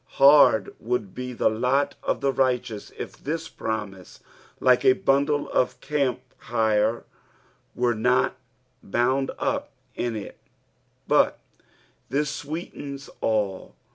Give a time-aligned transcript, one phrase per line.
[0.13, 4.19] Hard would be the lot of the righteous if this promise,
[4.59, 7.03] like a bundle of camphire,
[7.75, 8.35] were not
[8.81, 10.39] bound up in it,
[11.07, 11.37] but
[12.09, 13.75] this sweetens all.